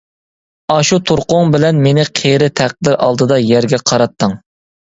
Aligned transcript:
ئاشۇ 0.75 0.97
تۇرقۇڭ 1.09 1.51
بىلەن 1.57 1.83
مېنى 1.87 2.07
قېرى 2.21 2.49
تەقدىر 2.61 2.99
ئالدىدا 3.07 3.41
يەرگە 3.53 3.83
قاراتتىڭ. 3.93 4.39